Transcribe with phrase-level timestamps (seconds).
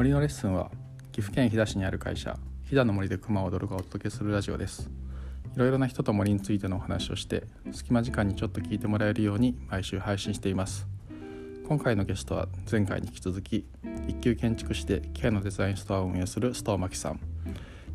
[0.00, 0.70] 森のレッスンは
[1.12, 4.88] 岐阜県飛騨市にある会社飛騨の森で熊を踊るがお届けするラジオです。
[5.54, 10.86] いろいろな人と森についてのお話をして隙間時間にちょっと聞いてもらえるように毎週配信しています。
[11.68, 13.66] 今回のゲストは前回に引き続き
[14.08, 17.20] 一級建築士でケアのデザインストアを運営する須藤真希さん。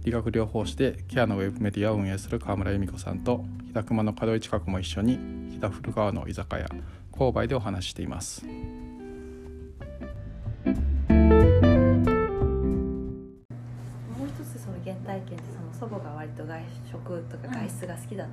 [0.04, 5.16] 理学療法士でケアのウェブメディアを運営する川村由美子さんと飛騨熊の門井近くも一緒に
[5.50, 6.70] 飛騨古川の居酒屋
[7.12, 8.46] 購買でお話ししています。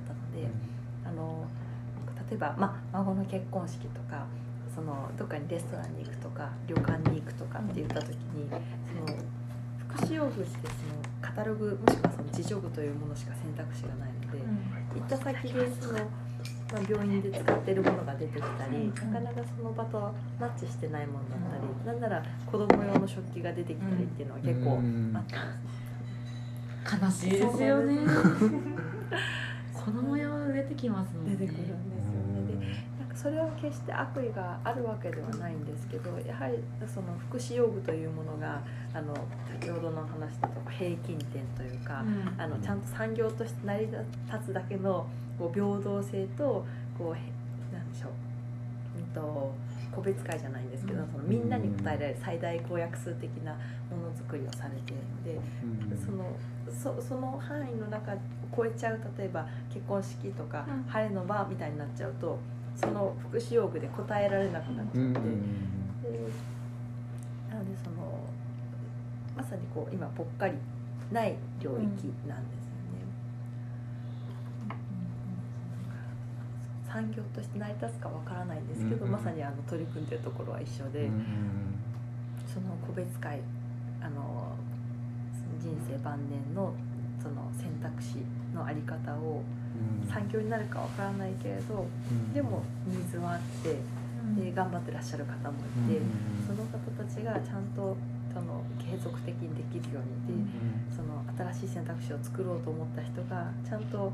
[0.03, 0.47] ったので、
[1.05, 1.47] あの
[2.29, 4.25] 例えば、まあ、孫の結婚式とか
[4.73, 9.17] そのどっかにレストランに行くとか旅館に行くとかって言った時にその
[9.87, 14.39] 福祉用具ってそのカタログもしくはその自助具というものしか選択肢がないので、
[14.99, 15.99] 行った先でその、ま
[16.79, 21.39] あ、病院で使ってるものが出てきたり、なかなかその場とマッチしてないものだっ
[21.85, 25.43] たり、なんなら子供用の食器が出てきたりっていうのは結構あった
[26.97, 27.27] んですね。
[27.27, 27.99] 悲しいですよね
[29.83, 31.35] 子供用出てきますもんね。
[31.35, 32.47] 出てくるんですよね。
[32.47, 32.65] で
[32.99, 38.61] なんかそれは決して悪意があるわけではないんですけどやはりその福祉用具というものが
[38.93, 39.13] あの
[39.59, 42.41] 先ほどの話だと平均点というか、うん。
[42.41, 45.05] あのちゃんと産業として成り立つだけの
[45.37, 46.65] こう平等性と
[46.97, 47.19] こうへ
[47.75, 48.11] なんでしょう、
[48.99, 49.53] うん、と
[49.93, 51.11] 個別会じゃないんですけど、うん。
[51.11, 53.59] そのみんなに応えられる最大公約数的なも
[53.97, 55.39] のづくりをされているので。
[55.97, 56.25] その
[56.71, 58.17] そその範囲の中を
[58.55, 60.83] 超えちゃう例えば結婚式とか、うん。
[60.89, 62.39] 晴れの場みたいになっちゃうと
[62.75, 64.99] その福祉用具で答えられなくなっちゃって、で
[67.51, 68.19] なのでその
[69.37, 70.53] まさにこう今ぽっかり
[71.11, 72.43] ない領域なんですよね。
[76.93, 81.09] 産業として成り立つかわからないんですけど、うんまさにあの取り組んでるところは一緒で、
[82.45, 83.41] その個別会
[83.99, 84.53] あの
[85.59, 86.73] 人生晩年の
[87.17, 88.21] その選択肢
[88.53, 89.41] のあり方を
[90.07, 91.87] 産業になるかわからないけれど
[92.33, 93.79] でもニーズはあって
[94.39, 95.99] で頑張ってらっしゃる方もいて
[96.45, 97.95] その方たちがちゃんと
[98.33, 104.11] その継続的にできるようにでその新しい選択肢を作ろうと思った人がちゃんと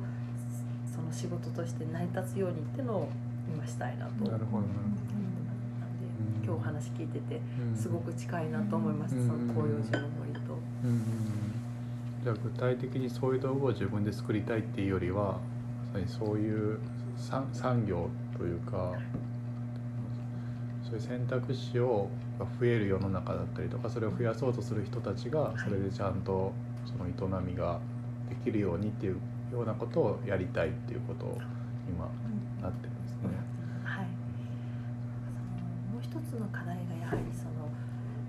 [0.93, 3.09] その仕事として成り立つようにってのを
[3.53, 4.11] 今したいなと。
[4.11, 7.41] 思ってなるほどなるなんでうん今日お話聞いてて
[7.75, 9.27] すごく近いなと思います、うん。
[9.27, 10.39] その紅葉樹の森と。
[10.83, 10.89] うん。
[10.89, 11.59] うんうん
[12.21, 15.39] じゃあ具体的にそういう道具を自分で作りたいっていうよりは
[15.93, 16.77] まさにそういう
[17.15, 18.93] 産産業というか
[20.83, 26.53] そういう選択肢をが増える世の中だったりとかそれを増やそうとする人たちがそれでちゃんと
[26.85, 27.79] その営みが
[28.29, 29.17] できるようにっていう
[29.51, 31.37] ようなことをやりたいっていうことを
[31.87, 32.05] 今
[32.61, 33.29] なってるんですね。
[33.83, 34.05] はい、
[35.19, 37.69] そのもう一つの課題がやはりその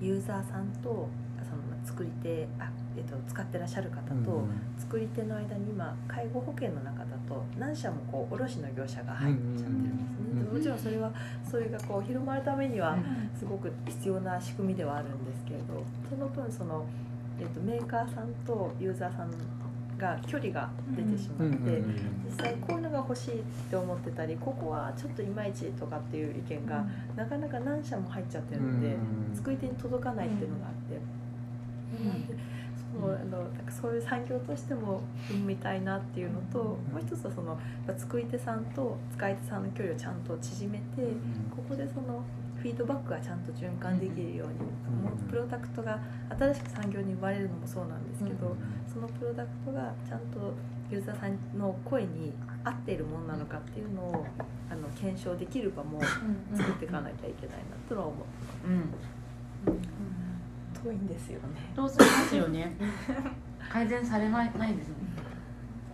[0.01, 1.09] ユーザーさんと
[1.51, 4.43] その作り手あ、えっと、使ってらっしゃる方と、
[4.79, 11.13] 作り手の間に今介護保険の中だと何社もこう卸の業者が入っちゃってるんですね、もちろんそれは
[11.49, 12.97] それがこう広まるためには
[13.37, 16.85] すごく必要な仕組みではあるんですけれどその分その、
[17.41, 19.31] えっと、メーカーさんとユーザーさん
[20.01, 21.57] が距離が出てしまって、
[22.25, 26.85] 実際こういうのが欲しいって思ってたりここはちょっといまいちとかっていう意見が
[27.15, 28.97] なかなか何社も入っちゃってるので、
[29.35, 31.01] 作り手に届かないっていうのがあって、
[32.93, 35.03] そうあのなんかそういう産業としても
[35.47, 37.59] 見たいなっていうのと、もう一つはその
[37.97, 40.85] 作り手さんと使い手さんの距離をちゃんと縮めて、
[41.55, 42.25] ここでその
[42.61, 44.55] フィードバックがちゃんと循環できるように、
[45.03, 45.99] もうプロダクトが
[46.39, 48.55] 新しく産業に生まれるのもそうなんですけど、
[48.87, 50.53] そのプロダクトがちゃんと
[50.91, 54.27] ユーザーさんの声に合っているものなのかっていうのを
[54.71, 56.01] あの検証できる場も
[56.55, 58.29] 作っていかなきゃいけないなとは思って
[58.67, 58.71] う
[59.73, 60.93] ん。
[60.93, 61.07] 遠いん。
[61.07, 61.73] ですよね。
[61.75, 62.77] どうしますよね
[63.71, 64.95] 改善されないないですね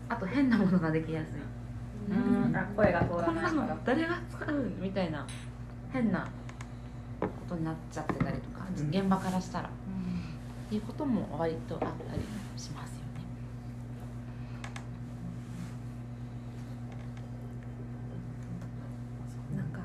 [0.08, 1.40] あと変なものができやすい
[2.10, 2.56] うん。
[2.56, 5.26] あ声が通らないからの誰が使うみたいな
[5.92, 6.26] 変な
[7.48, 8.88] ことになっちゃってたりとか、うん。
[8.88, 9.68] 現場からしたら。
[9.68, 12.20] っていうことも割とあったり
[12.56, 13.06] しますよね。
[19.56, 19.80] なんか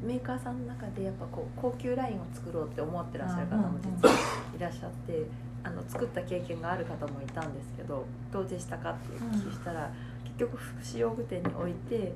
[0.00, 4.14] メーカーさんの中でやっぱこう高級ラインを作ろうって思ってらっしゃる方も実は
[4.56, 5.26] いらっしゃって
[5.64, 9.90] あの作った経験がある方もいたんですけどどうでしたかってお聞きしたら、
[10.22, 12.14] 結局福祉用具店に置いて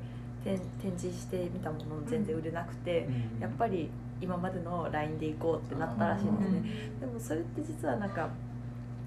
[0.57, 3.09] 展展示してみたもの全然売れなくて、
[3.41, 3.91] やっぱり
[4.21, 6.63] 今までのラインで行こうってなったらしいんですね。
[7.01, 8.29] でもそれって実はなんか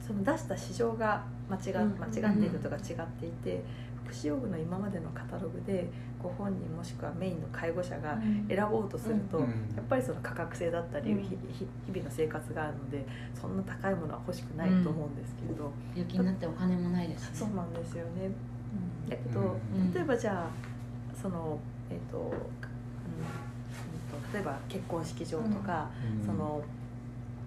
[0.05, 1.97] その出した市場が間違うん。
[1.99, 2.83] 間違っているとか違っ
[3.19, 3.63] ていて、
[4.05, 5.87] 福福祉用具の今までのカタログで
[6.21, 8.45] ご本人もしくはメインの介護者がうん。
[8.47, 9.45] 選ぼうとすると、うん。
[9.45, 9.49] や
[9.81, 17.35] っぱりその価格性だったり、日々の生活があるのでそんな高いものは欲しくないと思うんですけれど、病気になってお金もないですしね。
[17.37, 18.29] そうなんですよね。
[19.09, 19.93] だけど、うん。
[19.93, 20.70] 例えばじゃあ
[21.21, 21.59] その
[21.89, 22.33] えっ、と,、うん
[24.33, 25.89] 例えば結婚式場とか、
[26.25, 26.61] その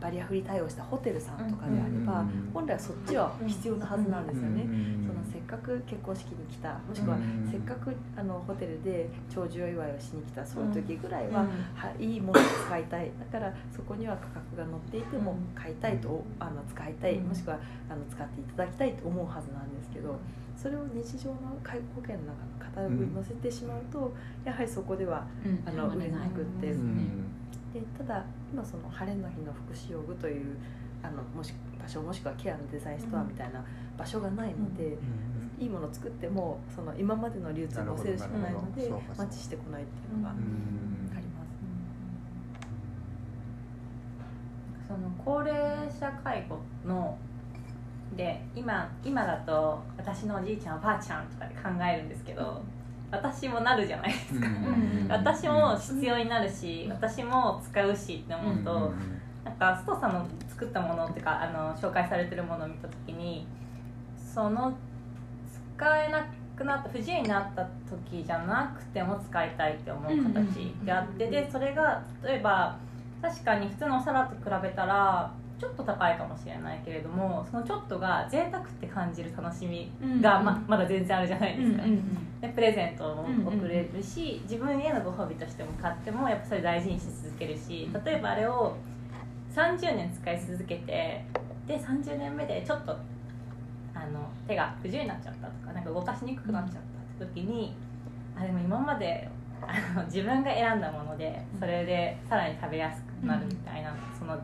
[0.04, 2.50] バリアフリー対応したホテルさんとかであれば、うん。
[2.52, 4.62] 本来はそっちは必要なはずなんですよね。
[4.62, 5.04] うん。
[5.08, 11.48] そのせっかく結婚式に来たもしくはうんせっかくあのホテルで長寿祝いをしに来たそういう時ぐらいは、うん。
[11.74, 13.10] はいいものを使いたい。
[13.32, 20.16] だからそこには価格が載っていてもうん買いたいとあの使いたい、うんもしくはあの使っていただきたいと思うはずなんですけど
[20.56, 24.12] それを日常の介護保険の中のカタログに載せてしまうと、
[24.44, 25.62] やはりそこではうん。
[25.66, 26.76] あの売れなくってう。
[26.76, 27.24] ん。
[27.72, 30.56] でただ今その晴れの日の福祉用具という
[31.02, 31.52] あのもし
[31.82, 33.64] 場所もしくはケアのデザインストアみたいな
[33.98, 34.96] 場所がないので、
[35.58, 40.46] いいものを作ってもその今までの流通に載せるしかないのでマッチしてこないっていうのがあうりん
[41.10, 41.18] ま
[44.84, 44.88] す。
[44.88, 47.18] その高齢者介護の
[48.16, 52.62] で今今だと私のおじいちゃんおばあちゃんとかで考えるんですけど
[53.10, 58.92] 私もなるじゃないですか、うん私も必要になるし私も使うしって思うと、
[59.44, 63.46] なんか須藤さんの作ったものっていうかあの紹介されてるものを見た時に
[64.16, 64.74] その
[65.76, 66.26] 使えな
[66.56, 72.76] くなった不自由になった時じゃなくても使いたいって思う形であってでそれが例えば
[73.20, 75.32] 確かに普通のお皿と比べたら
[75.64, 79.90] ちょっと高いかもしれないけれどもそのちょっとが贅沢って感じる楽しみ
[80.20, 81.82] がままだ全然あるじゃないですか。
[82.42, 88.76] でプレゼントも送れるし、自分へのご褒美としても買ってもやっぱそれ大事にし続けるし例えばあれを
[89.54, 91.24] 30年使い続けて
[91.66, 92.92] で30年目でちょっと
[93.94, 96.74] あの手が不自由になっちゃったとかなんか動かしにくくなっちゃっ
[97.18, 97.74] たって時に
[98.36, 99.28] あでも今まで
[99.62, 104.38] あの自分が選んだものでそれでさらに食べやすくなるみたいな、その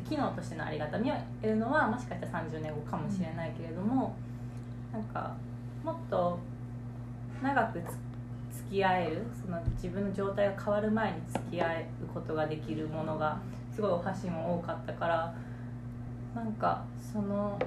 [0.00, 4.14] 機能としてのありがたみを得るのはもしかしたら30年後かもしれないけれども、
[4.92, 5.34] なんか
[5.84, 6.38] もっと
[7.42, 13.38] 長くつ付き合えるその自分の状態が変わる前に付き合えることができるものが
[13.74, 15.34] すごいお箸も多かったから
[16.34, 17.58] なんかその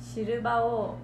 [0.00, 0.96] シルバーを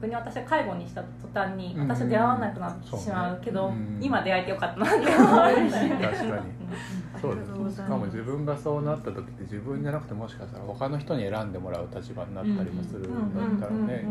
[0.00, 1.88] 逆に私は介護にした途端にうん。
[1.88, 4.04] 私は出会わなくなってしまうけど、そうねうん。
[4.04, 5.66] 今出会えてよかったなって 思う。
[5.66, 6.06] んだよね。
[6.06, 6.30] 確かに
[7.20, 14.06] そうですしかも自分がそうなった時って自分じゃなくてもしかしたら他の人に選んでもらう立場になったりもするんだったらね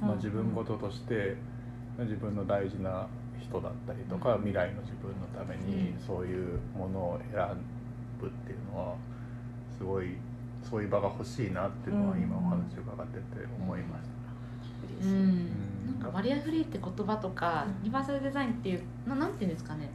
[0.00, 1.36] まあ自分事として
[1.98, 3.06] 自分の大事な
[3.40, 7.46] 人だったりとか未来の自分のためにそういうものを選
[8.20, 8.94] ぶっていうのは
[9.78, 10.16] すごい
[10.62, 13.22] そういう場が欲しいなっていうのは今お話を伺ってて
[13.60, 15.04] 思いました。
[15.86, 19.90] なんかバリアフリーって言葉とかユニバーサルデザインっていうななんていうんですかね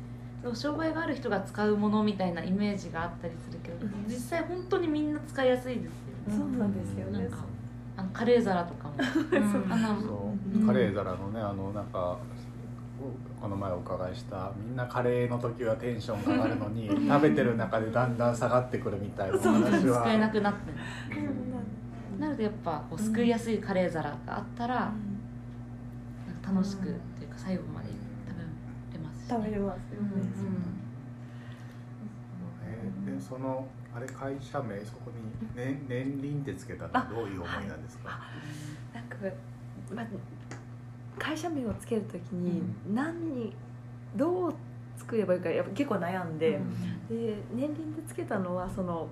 [0.54, 4.06] 障害がある人が使うものみたいなイメージがあったりするけど、うん。
[4.08, 7.20] 実際本当にみんな使いやすいですよね、そうなんですよね。
[7.20, 7.38] なんか
[7.98, 8.94] あのカレー皿とかも、
[10.54, 10.58] う。
[10.58, 10.66] ん。
[10.66, 12.18] カレー皿のねあのなんか
[13.42, 20.02] この前お伺いしたみんなカレーの時はテンションが上がるのに食べてる中でだんだん下がってくるみたいなそう話は。
[20.02, 20.72] 使えなくなって
[22.20, 24.92] なのでやっぱこう救いやすいカレー皿があったら、なん
[26.44, 27.79] か楽しくうんっていうか最後まで
[29.30, 30.24] 食べれますよね、
[32.66, 38.22] えでそのあれ会社名そこに年年輪ってつけたのはどういう思いなんですか？
[38.94, 39.16] なんか、
[39.94, 40.06] まあ、
[41.18, 42.62] 会社名をつけるときに
[42.94, 43.54] 何に
[44.16, 44.54] どう
[44.98, 46.60] 作ればいいかやっぱ結構悩んで、
[47.10, 49.08] で年輪でつけたのはその、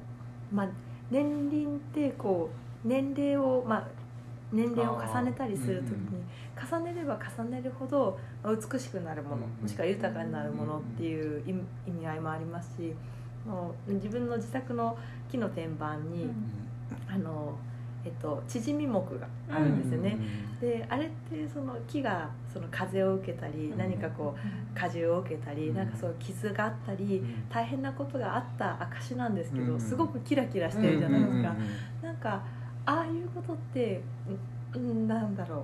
[0.52, 0.70] まあ、
[1.10, 2.50] 年輪ってこ
[2.86, 3.88] う年齢を、まあ、
[4.52, 6.24] 年齢を重ねたりするときに、
[6.58, 12.94] 重ねれば重ねるほどまあ美しくなるもの、うんもしくは豊かになるものっていう意味合いもありますし
[13.46, 14.98] もう自分の自宅の
[15.32, 16.30] 木の天板に、
[17.08, 17.58] あの
[18.04, 20.18] えっと、縮み木があるんですよね。
[20.62, 31.44] であれってその木がその風を受けたり、うん何かこう荷重を受けたり、うんなんかそう傷があったり、大変なことがあった証なんですけど、うんすごくキラキラしてるじゃないですか、うん。
[32.02, 32.42] なんか
[32.86, 34.02] ああいうことって
[34.74, 35.64] うんなんだろう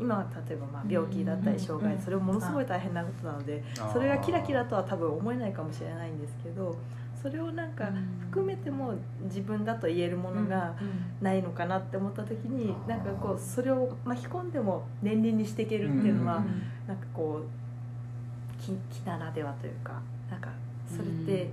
[0.00, 2.00] 今は例えばまあ病気だったりうん障害うん。
[2.00, 6.76] それものすごい大変なことなのでそれがキラキラとは多分思えないかもしれないんですけど
[7.20, 7.90] それをなんか
[8.30, 10.74] 含めても自分だと言えるものが
[11.20, 16.42] ないのかなって思った時になんかこうそれを巻き込んでも年輪にしていけるっていうのは
[16.88, 20.48] なんかこう木木ならではというかなんか
[20.86, 21.50] それって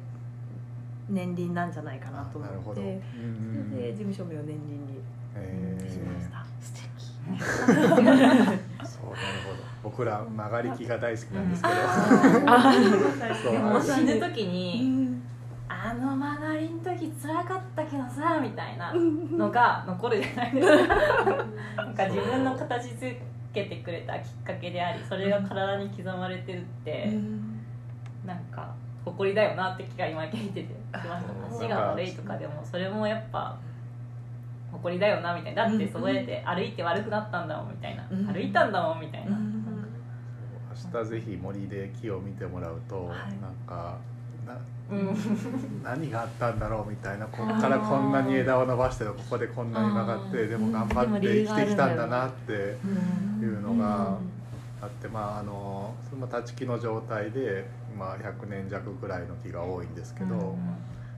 [1.10, 2.40] 年輪なんじゃないかなと。
[2.40, 5.02] 思ってうんそれで事務所名を年輪に
[5.36, 6.46] えーしました。
[7.40, 9.68] そうなるほど。
[9.84, 11.76] 僕ら曲がり木が大好きなんですけど、
[13.44, 13.60] そう。
[13.60, 15.24] もう死ぬ時うに、ん
[15.70, 20.96] あの曲がりの時辛かったけどさみたいなのが残るじゃないですか。
[21.76, 23.16] なんか自分の形づ
[23.54, 27.14] けてくれたきっかけでありそれが体に刻まれてるって、
[28.26, 28.74] なんか
[29.06, 31.58] 誇りだよなって気が今聞いててしました。
[31.58, 33.58] 足が悪いとかでもそれもやっぱ
[34.72, 35.68] 誇りだよなみたいな。
[35.68, 38.26] だってそうやって歩いて悪くなったんだもんみたいな、うん。
[38.28, 39.38] 歩いたんだもんみたいな、
[40.92, 43.18] 明日ぜひ森で木を見てもらうと、はい。
[43.42, 43.98] なんか
[44.46, 44.58] な
[44.90, 45.82] うん。
[45.84, 47.26] 何があったんだろうみたいな。
[47.32, 52.56] こっからこんなに枝を伸ばしてここでこんなに曲がってでも頑張って生きてきたんだなってい
[53.44, 54.38] うのがうん。
[54.80, 60.56] あってまああのその立ち木の状態で、まあ、100年弱ぐらいの木が多いんですけど、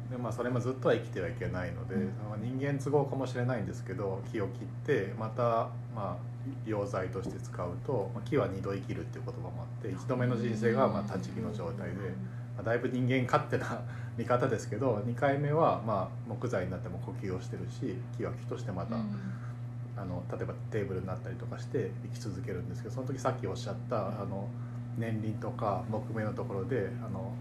[0.10, 2.02] でまあ、それもずっとは生きてはいけないので、うん。
[2.28, 6.18] まあ人間都合かもしれないんですけど木を切ってまた、まあ、
[6.66, 11.94] 溶剤として使うと、まあ、木は二度生きるっていう言葉もあって一度目の人生がまあ立ち木の状態で、
[12.56, 13.82] まあ、だいぶ人間勝手な
[14.18, 18.98] 見方ですけど2回目はまあ木材になっても呼吸をしてるし木は木としてまた、
[19.96, 24.50] あの例えばテーブルになったりとかして生き続けるんですけどその時さっきおっしゃったあの
[24.98, 27.32] 年輪とか木目のところであの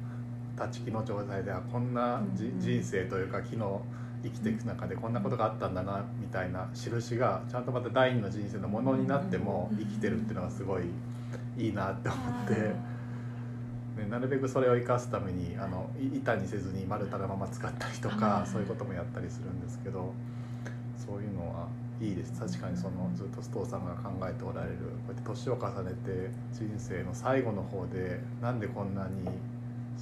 [0.58, 3.82] 立ち木の状態ではこんな人生というか木の
[4.22, 10.82] 生きていく中でこんなことがあったんだなみたいな印がちゃんとまた第二の人生のものになっても生きてるっていうのがすごい
[11.56, 12.98] いいなって思って。
[13.98, 20.12] ね、なるべくそれを生かすためにあのい板にせずに丸太のまま使ったりとかそういうこともやったりするんですけど
[20.96, 21.66] そういうのは
[22.00, 22.32] いいです。
[22.38, 29.28] 確かにそのずっと須藤さんが考えておられるこうやって年を重ねて人生の最後の方でなんでこんなに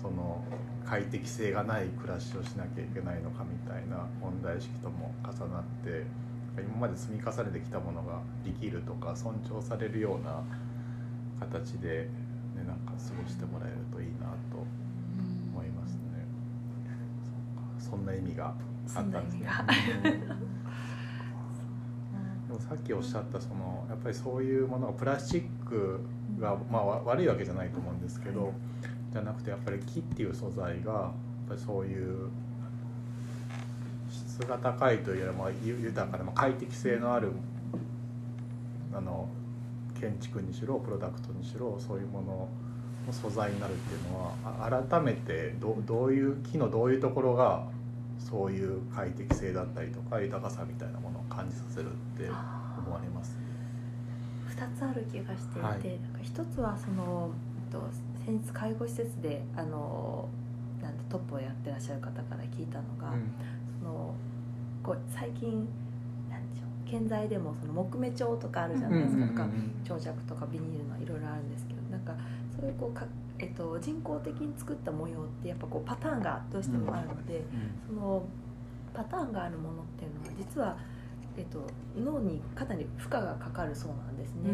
[0.01, 0.45] その
[0.85, 6.05] 快適性がない暮らしをしなきゃいけないのかみたいな問題意識とも重なって
[6.63, 10.43] 今まで積み重ねてきたものが生きるとか尊重されるような
[11.41, 12.09] 形で、
[12.55, 14.65] ね、なんか過ごしてもらえるといいなと
[15.53, 16.01] 思いますね。
[17.25, 18.55] そうかそんな意味があっ
[18.95, 19.49] たんですね。
[20.41, 20.57] うん
[22.47, 26.01] でもさっきおっしゃったそのやっぱりそういうものがプラスチック
[26.39, 28.53] が、まあ、わ悪いわけじゃないと思うんですけど
[29.17, 32.29] じゃなくてやっぱり木っていう素材がやっぱりそういう
[34.11, 37.33] 質が高いというよりもゆ豊かなまあ快適性のある
[38.93, 39.27] あの
[39.99, 42.49] 建築にしろプロダクトにしろそういうもの
[43.07, 47.65] の素材になるっていうのはあ改めてどどういう木のどういうところが
[48.19, 53.35] そういう快適性だったりとか豊かさみたいなものを感じさせるって思われます。
[54.51, 57.31] 2つある気がしていて、はいなんか一つはその
[57.67, 57.81] えっと
[58.27, 60.29] 先日介護施設であの
[60.83, 63.15] なんてトップをやってらっしゃる方から聞いたのが、
[63.81, 64.15] その
[64.83, 65.69] こう最近
[66.29, 69.49] なんでしょう建材でもその木目調とかあるじゃないですか、とか
[69.85, 72.17] 長尺とかビニールのいろいろあるんですけどなんか
[72.59, 73.07] そういうこうか、
[73.39, 77.45] えっと、人工的に作った模様ってやっぱこうパターンがどうしてもあるので、
[77.87, 78.25] その
[78.93, 80.77] パターンがあるものっていうのは実は、
[81.37, 81.61] えっと、
[81.97, 84.51] 脳にかなり負荷がかかるそうなんですね。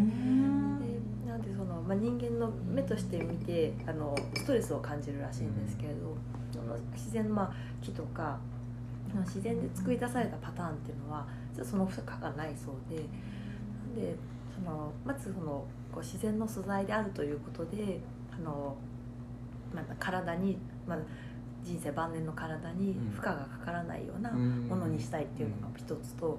[0.85, 0.92] で
[1.33, 6.15] なんでその、まあ、人間の目として見てあのストレスを感じるらしいんですけれど、
[6.53, 8.39] その自然の、まあ、木とか
[9.21, 14.15] 自然で作り出されたパターンっていうのは実はその負荷がないそうでなんで
[14.55, 18.77] そのまずそのこう自然の素材であるということであの、
[19.75, 20.99] まあ、体に、まあ、
[21.65, 26.39] 人生晩年の体に負荷がかからないようなものにしたいっていうのが一つと、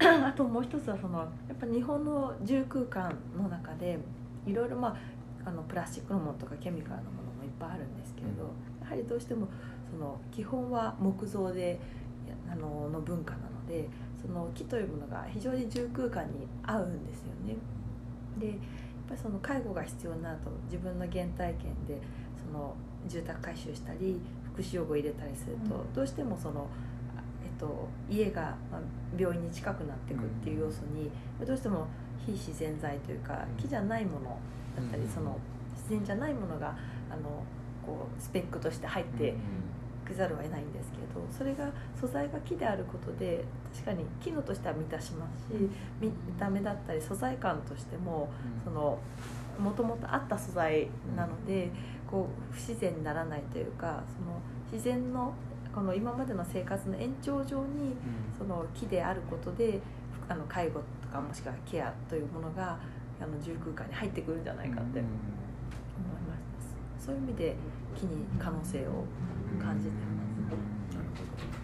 [0.26, 3.98] あともう一つはそのやっぱ日本の住空間の中で
[4.46, 4.88] いろいろま
[5.44, 8.44] ああのプラスチックのものとかケミカルのものもいっぱいあるんですけれど、
[8.82, 9.48] やはりどうしても
[9.90, 11.78] その基本は木造で
[12.48, 13.88] やあのの文化なので
[14.20, 17.56] その木というものが非常に住空間に合うんですよね。
[18.38, 18.56] でやっ
[19.08, 22.00] ぱりその介護が必要になると自分の原体験で
[22.36, 22.74] その
[23.06, 24.20] 住宅改修したり
[24.52, 26.66] 福祉用具を入れたりすると、うんどうしてもその、あえっ
[27.60, 28.80] と、家が、まあ、
[29.16, 31.10] 病院に近くなっていくっていう要素に、
[31.46, 31.86] どうしても
[32.24, 34.38] 非自然材というか木じゃないもの
[34.76, 35.08] だったり、うん。
[35.08, 35.38] その
[35.74, 36.76] 自然じゃないものが
[37.10, 37.42] あの
[37.84, 39.34] こうスペックとして入って
[40.06, 48.28] くざるを得ないんですけどそれが素材が木であることで確かに機能としては満たしますし見た目だったり素材感としても
[48.64, 48.98] その
[49.58, 51.70] もともとあった素材なので
[52.10, 54.40] こう不自然にならないというかその
[54.72, 55.32] 自然の
[55.74, 57.94] この今までの生活の延長上に
[58.36, 59.80] その木であることで
[60.28, 62.78] あの介護とかもしくはケアというものが
[63.20, 65.10] あの住空間に入ってくるんじゃないかって思い
[66.28, 66.34] ま
[66.98, 67.56] すそういう意味で
[67.94, 69.04] 木に可能性を
[69.60, 71.60] 感じてますなるほど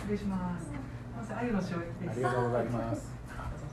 [0.00, 0.66] 失礼します。
[1.16, 2.10] まず、鮎の塩焼きです。
[2.10, 3.12] ありがとうございます。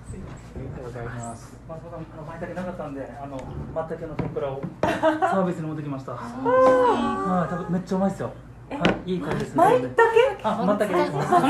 [0.08, 1.54] 失りがとうございます。
[1.68, 3.42] まあ、僕はあの舞茸なかったんで、あの
[3.74, 6.12] 松茸の天ぷらをサービスに持ってきました。
[6.14, 8.32] はい、多分めっちゃうまいですよ。
[9.08, 9.64] はい、いい感じですね。
[9.64, 9.96] 舞茸？
[10.44, 11.12] あ、松茸です。
[11.16, 11.48] 松茸？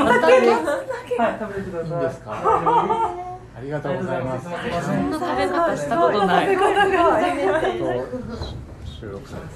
[1.18, 1.98] はい、食べてください。
[1.98, 2.30] いいですか？
[2.30, 4.48] はありがとうございます。
[4.48, 7.18] ありがとうございますそんな食べ方したことない食べ方が
[8.86, 9.50] 収録されて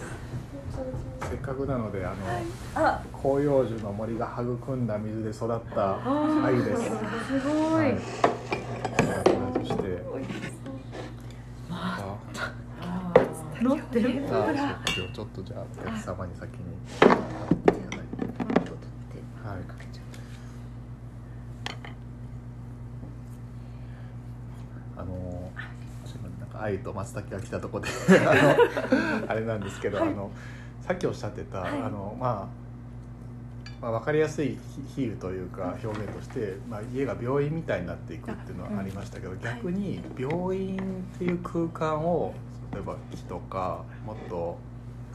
[1.29, 2.15] せっかくなのであの
[2.75, 6.81] あ広葉樹の森が育んだ水で育った鮎です。
[6.85, 6.89] す
[7.47, 7.93] ごい。
[9.61, 10.01] そして、
[11.69, 12.17] あ
[13.61, 14.23] 乗ってる？
[14.25, 16.65] ちょっとじゃあお客様に先に
[19.59, 19.99] いただいて。
[21.87, 21.95] はい。
[24.97, 25.51] あの
[26.39, 27.89] なんか鮎と松茸が来たところで
[28.19, 30.31] あのあれなんですけど、あの
[30.81, 32.61] さっきおっしゃってた、あのまあ。
[33.81, 34.59] まあ、分かりやすい
[34.95, 40.77] 比喩というか表現として、まあ、家が病院みたいになっていくっていうのはありましたけど、逆に病院
[41.15, 42.35] っていう空間を
[42.71, 44.57] 例えば木とかもっと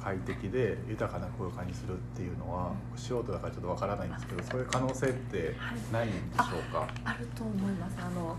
[0.06, 5.56] 快適で豊かな空間にするっていうのは素人だからちょっと分からないんですけどそういう可能性って
[5.92, 7.96] ないんでしょうか、あると思います。
[7.98, 8.36] あの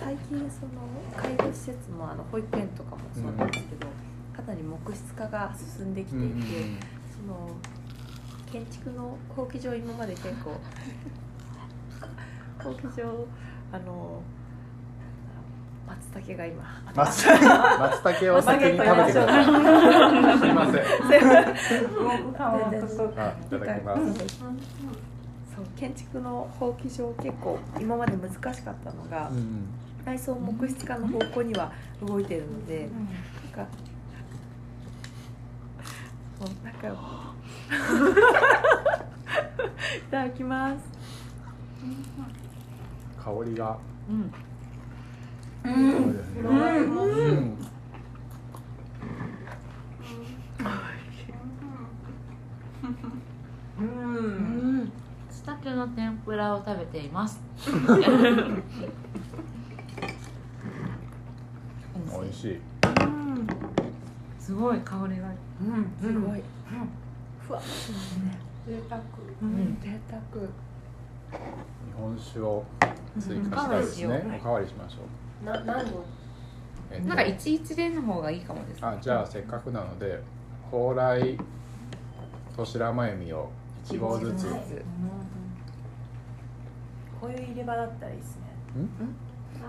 [0.00, 0.82] 最近その
[1.16, 3.86] 介護施設もあの保育園とかもそうなんですけど、
[4.34, 6.34] かなり木質化が進んできていて、
[7.14, 7.50] その
[8.50, 10.58] 建築の法規上今まで結構
[12.58, 13.28] 法規上
[13.70, 14.20] あの
[15.86, 16.64] 松茸が今。
[16.94, 19.44] 松松茸を先に食べてください。
[19.44, 20.82] すいません
[22.38, 24.00] あいただきます。
[25.56, 29.68] そう建築の法規上結構今まで難しかったのが、うん
[30.06, 33.68] 内装木質化の方向には動いてるので、なんか
[36.38, 36.86] もうなんか
[39.96, 40.84] いただきます。
[43.18, 43.76] 香りが。
[44.08, 44.32] うん
[46.86, 47.56] うん。
[53.78, 54.92] うん。
[55.30, 57.76] スタケの天ぷらを食べています美
[62.28, 62.60] 味しい
[64.38, 65.30] すごい香りがう
[65.64, 65.90] ん。
[66.00, 66.42] すごい、
[67.46, 69.00] ふわっとすね贅沢
[69.42, 69.78] うん。
[69.82, 70.20] 贅沢
[71.32, 71.38] 日
[71.98, 72.64] 本酒を
[73.18, 74.98] 追加したいですねうおかわりしましょ
[75.42, 76.04] うな何度
[76.90, 78.84] えっとなんか一一連の方がいいかもです。
[78.84, 80.20] あじゃあせっかくなので
[80.70, 81.38] 蓬莱
[82.56, 83.50] と白真由美を
[83.86, 84.46] 1合ずつ。
[87.20, 88.42] こういう入れ歯だったらいいですね。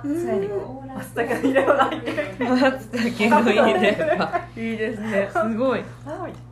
[0.03, 0.25] うん？
[0.25, 1.73] 常にこう松茸の入れ歯。
[1.73, 4.41] が入ってる松茸の入れ歯。
[4.55, 5.29] いいですね。
[5.31, 5.83] すごい。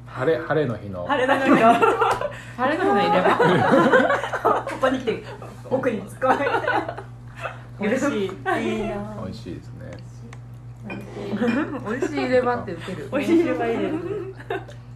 [0.08, 1.06] 晴れ晴れの日の。
[1.06, 1.58] 晴れの日の。
[2.58, 2.78] 入れ
[3.22, 4.66] 歯。
[4.70, 5.24] ここに来て
[5.70, 8.24] 奥に突っ込め美味しい。
[8.26, 9.75] いいな美味しいですね
[11.90, 13.10] 美味しい入れ歯って受ける。
[13.12, 13.96] 美味しい入れ歯いいです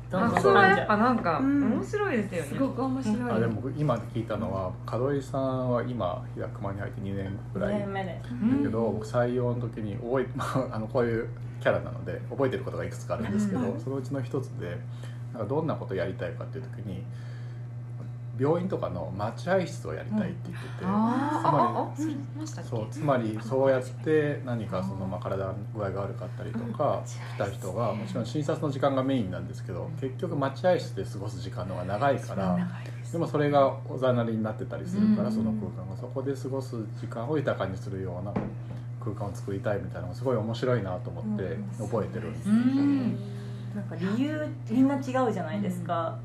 [0.10, 1.73] どんどん発想はやっぱなんかうん。
[1.73, 2.47] 面白いですよね。
[2.47, 3.32] すごく面白い。
[3.32, 8.30] あでも僕今聞いたのは門井さんは今日高間に入って2年ぐらい2年目です。
[8.30, 11.28] だけど僕採用の時に覚え、 まあ、あのこういう
[11.60, 14.78] キャラなので覚えてることがいくつかあるんですけど、そのうちの一つで
[15.34, 17.04] なんかどんなことやりたいかっていう時に
[18.39, 22.69] 病院とかの待合室をやりたいって言ってて、あーあああそれましたっけ？
[22.69, 27.04] そうつまりそうやって何かその、まあ、体の具合が悪かったりとか
[27.36, 32.58] 来た人がもちろん診察の時間がメインなんですけど結局待合室で過ごす時間の方が長いから
[33.12, 35.36] でもそれがおざなりになってたりするからうん。
[35.36, 38.34] その空間がそこで過ごす時間を豊かにするような
[39.04, 42.54] 空間を作りたいみたいなのがすごい面白いなと思って覚えてるんですう。
[42.54, 43.17] ん。
[43.75, 46.17] なんか理由みんな違うじゃないですか、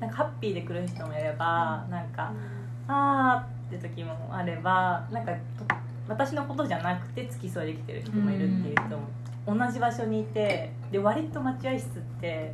[0.00, 2.32] なんかハッピーで来る人もいればなんか
[2.88, 5.38] あーって時もあればなんかと
[6.08, 8.96] 私のことじゃなくて付き添いできてる人もいるっていう人
[9.54, 12.52] も同じ場所にいてで割と待合室って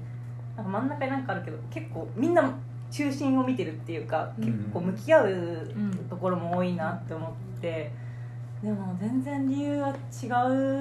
[0.56, 2.52] なんか真ん中になんかあるけど結構みんな
[2.90, 5.70] 中心を見てるっていうか結構向き合う
[6.10, 7.90] ところも多いなって思って
[8.62, 9.92] でも全然理由は違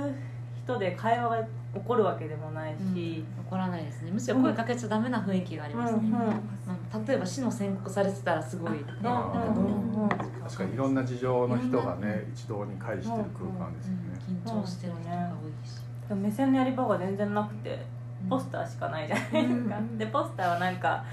[0.10, 0.16] う
[0.64, 3.24] 人で会話が起こるわけでもないし。
[3.48, 4.12] 怒らないですね。
[4.12, 6.12] むしろ声かけちゃダメな雰囲気がありますね、うんうん。
[6.12, 10.10] なんか例えば死の宣告されてたらすごい、ねうんうんうん。
[10.10, 14.00] 確かにいろんな事情の人がね一堂に会してる空間ですよね。
[14.44, 17.86] 緊張してる人が多いし、でも目線のやり場が全然なくて
[18.28, 19.98] ポスターしかないじゃないですか、うん。
[19.98, 21.06] でポスターはなんか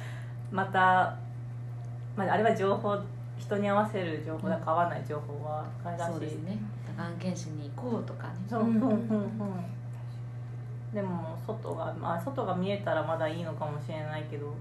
[0.51, 1.17] また、
[2.17, 2.99] まあ、あれは情報
[3.39, 6.11] 人に合わせる情報だから合わない情報はあれだし。
[6.13, 6.59] そうですね。
[6.97, 8.35] がん検診に行こうとかね。
[8.49, 8.99] そううんうんうんうん
[10.95, 14.55] でも外が、まあ、外が見えたらまだいいのかもしれないけど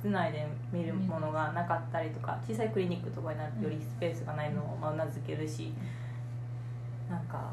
[0.00, 5.72] 室内で見るものがなかったりとか小さいクリニックとかになるとよりスペースがないのをまあうなずけるし
[7.10, 7.50] なんか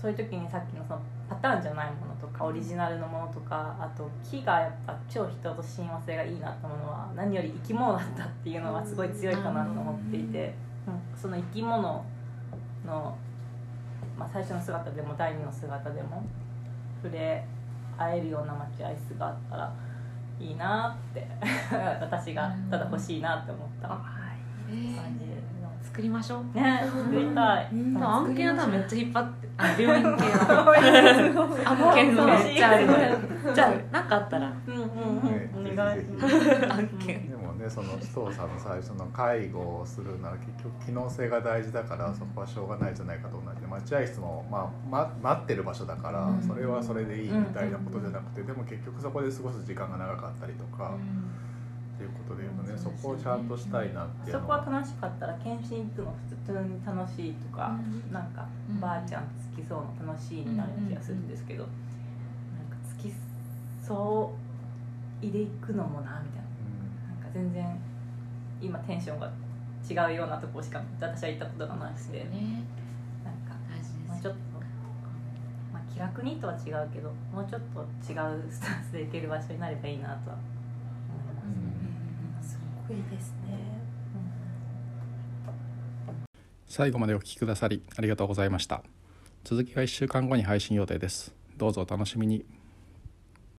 [0.00, 10.52] そういう時にさっきのそのパターンじゃないものとかオリジナルのものとかあと木がやっぱ超人と親和性がいいなってものは何より生き物だったっていうのはすごい強いかなと思っていて、
[10.86, 12.04] うん、その生き物
[12.84, 13.16] の、
[14.18, 16.22] まあ、最初の姿でも第二の姿でも
[17.04, 17.44] 触れ
[17.98, 19.72] 合えるような待合室があったら
[20.40, 21.26] いいなって
[22.00, 23.88] 私がただ欲しいなって思った。
[23.88, 23.98] 感
[25.18, 25.26] じ
[25.86, 26.58] 作りましょう。
[26.58, 27.68] ね作りたい、
[28.00, 29.48] 案件は多分めっちゃ引っ張って。
[29.56, 30.24] あ病院系
[31.34, 31.40] の。
[31.92, 32.22] 案件め
[32.54, 32.86] っちゃある。
[32.86, 33.12] ので
[33.54, 34.52] じゃあ何かあったら。
[34.66, 36.00] うんうんうん、ねお願い
[36.72, 37.33] 案件
[37.64, 46.42] ねその須藤さんの最初の介護をするなら結局機能性が大事だからそこはしょうがないじゃないかと同じで待合室も、まあ、ま待ってる場所だからうん。
[46.42, 50.94] それはそれでいいみたいなことじゃなくてでも結局そこで過ごす時間が長かったりとか
[51.96, 54.60] っていうことで言うとねそこをちゃんとしたいなっていうそのは。
[54.60, 58.12] こは楽しかったら検診行くの普通に楽しいとか、うん。
[58.12, 58.80] なんかうん。
[58.80, 61.70] ばあちゃん好きそうな楽しいになる気がするんですけど、なん
[62.68, 63.12] か好き
[63.82, 64.34] そ
[65.22, 66.43] う入れいくのもなみたいな
[67.34, 67.76] 全然
[68.62, 69.30] 今テンションが
[69.90, 72.64] 違うようなとこしか私は行ったことがなくて、ね
[73.24, 73.54] なんか
[74.08, 74.38] もうちょっと、
[75.72, 81.56] まあ、気楽にとは違うけどもうちょっと違うスタンスで行ける場所になればいいなとは思い
[82.32, 82.50] ます。
[82.50, 83.74] すごいですね
[86.68, 88.82] 最後までお聞きくださりありがとうございました
[89.44, 92.44] 続きは1週間後に配信予定ですどうぞお楽しみに